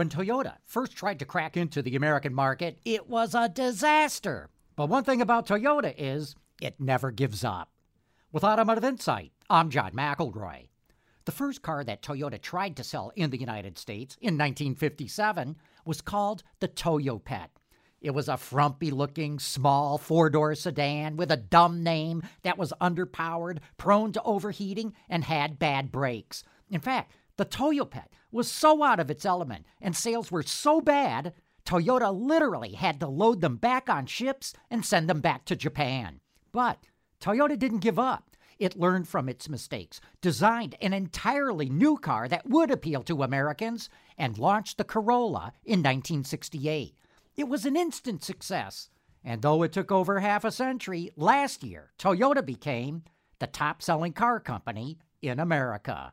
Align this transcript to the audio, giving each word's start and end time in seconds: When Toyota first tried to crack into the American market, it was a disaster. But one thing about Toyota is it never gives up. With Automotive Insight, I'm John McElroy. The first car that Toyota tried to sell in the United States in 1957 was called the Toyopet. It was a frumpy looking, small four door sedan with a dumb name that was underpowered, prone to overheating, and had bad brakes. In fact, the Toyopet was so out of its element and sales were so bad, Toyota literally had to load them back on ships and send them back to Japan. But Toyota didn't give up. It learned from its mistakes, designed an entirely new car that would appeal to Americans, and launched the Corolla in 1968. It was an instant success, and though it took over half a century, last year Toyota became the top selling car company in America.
When 0.00 0.08
Toyota 0.08 0.54
first 0.64 0.92
tried 0.92 1.18
to 1.18 1.26
crack 1.26 1.58
into 1.58 1.82
the 1.82 1.94
American 1.94 2.32
market, 2.32 2.78
it 2.86 3.06
was 3.06 3.34
a 3.34 3.50
disaster. 3.50 4.48
But 4.74 4.88
one 4.88 5.04
thing 5.04 5.20
about 5.20 5.46
Toyota 5.46 5.94
is 5.94 6.34
it 6.58 6.80
never 6.80 7.10
gives 7.10 7.44
up. 7.44 7.70
With 8.32 8.42
Automotive 8.42 8.82
Insight, 8.82 9.32
I'm 9.50 9.68
John 9.68 9.92
McElroy. 9.92 10.68
The 11.26 11.32
first 11.32 11.60
car 11.60 11.84
that 11.84 12.00
Toyota 12.00 12.40
tried 12.40 12.78
to 12.78 12.82
sell 12.82 13.12
in 13.14 13.28
the 13.28 13.38
United 13.38 13.76
States 13.76 14.16
in 14.22 14.38
1957 14.38 15.58
was 15.84 16.00
called 16.00 16.44
the 16.60 16.68
Toyopet. 16.68 17.48
It 18.00 18.12
was 18.12 18.30
a 18.30 18.38
frumpy 18.38 18.90
looking, 18.90 19.38
small 19.38 19.98
four 19.98 20.30
door 20.30 20.54
sedan 20.54 21.18
with 21.18 21.30
a 21.30 21.36
dumb 21.36 21.82
name 21.82 22.22
that 22.42 22.56
was 22.56 22.72
underpowered, 22.80 23.58
prone 23.76 24.12
to 24.12 24.22
overheating, 24.22 24.94
and 25.10 25.24
had 25.24 25.58
bad 25.58 25.92
brakes. 25.92 26.42
In 26.70 26.80
fact, 26.80 27.12
the 27.36 27.44
Toyopet 27.44 28.08
was 28.30 28.50
so 28.50 28.82
out 28.82 29.00
of 29.00 29.10
its 29.10 29.24
element 29.24 29.66
and 29.80 29.96
sales 29.96 30.30
were 30.30 30.42
so 30.42 30.80
bad, 30.80 31.32
Toyota 31.64 32.12
literally 32.12 32.72
had 32.72 33.00
to 33.00 33.06
load 33.06 33.40
them 33.40 33.56
back 33.56 33.88
on 33.88 34.06
ships 34.06 34.52
and 34.70 34.84
send 34.84 35.08
them 35.08 35.20
back 35.20 35.44
to 35.46 35.56
Japan. 35.56 36.20
But 36.52 36.78
Toyota 37.20 37.58
didn't 37.58 37.78
give 37.78 37.98
up. 37.98 38.36
It 38.58 38.78
learned 38.78 39.08
from 39.08 39.28
its 39.28 39.48
mistakes, 39.48 40.00
designed 40.20 40.74
an 40.82 40.92
entirely 40.92 41.70
new 41.70 41.96
car 41.96 42.28
that 42.28 42.48
would 42.48 42.70
appeal 42.70 43.02
to 43.04 43.22
Americans, 43.22 43.88
and 44.18 44.36
launched 44.36 44.76
the 44.76 44.84
Corolla 44.84 45.52
in 45.64 45.80
1968. 45.80 46.94
It 47.36 47.48
was 47.48 47.64
an 47.64 47.74
instant 47.74 48.22
success, 48.22 48.90
and 49.24 49.40
though 49.40 49.62
it 49.62 49.72
took 49.72 49.90
over 49.90 50.20
half 50.20 50.44
a 50.44 50.50
century, 50.50 51.10
last 51.16 51.62
year 51.62 51.92
Toyota 51.98 52.44
became 52.44 53.04
the 53.38 53.46
top 53.46 53.80
selling 53.80 54.12
car 54.12 54.40
company 54.40 54.98
in 55.22 55.40
America. 55.40 56.12